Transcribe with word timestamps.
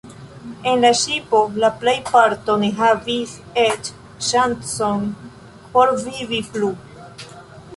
En 0.69 0.79
la 0.83 0.89
ŝipo 1.01 1.41
la 1.63 1.69
plejparto 1.83 2.55
ne 2.63 2.69
havis 2.79 3.33
eĉ 3.65 3.91
ŝancon 4.29 5.05
por 5.77 5.93
vivi 6.07 6.41
plu. 6.57 6.73